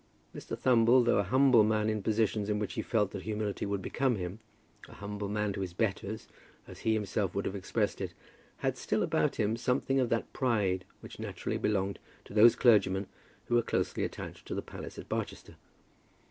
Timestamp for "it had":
8.01-8.79